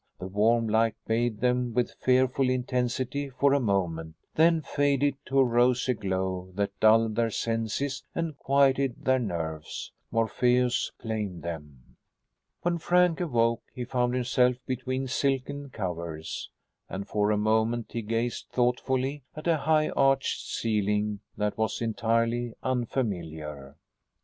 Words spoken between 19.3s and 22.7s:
at a high arched ceiling that was entirely